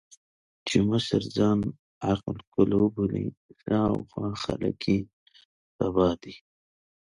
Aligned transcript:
چې 0.67 0.77
مشر 0.89 1.21
ځان 1.37 1.59
عقل 2.11 2.35
کُل 2.53 2.69
وبولي، 2.81 3.25
شا 3.61 3.79
او 3.91 3.97
خوا 4.09 4.29
خلګ 4.43 4.79
يې 4.91 4.97
تباه 5.77 6.13
دي. 6.21 6.35